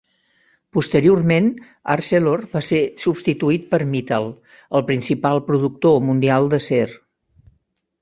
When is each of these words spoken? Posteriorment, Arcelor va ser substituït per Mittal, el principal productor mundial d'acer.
Posteriorment, 0.77 1.49
Arcelor 1.97 2.43
va 2.55 2.63
ser 2.69 2.81
substituït 3.03 3.69
per 3.75 3.81
Mittal, 3.93 4.27
el 4.81 4.87
principal 4.91 5.47
productor 5.53 6.05
mundial 6.11 6.55
d'acer. 6.57 6.87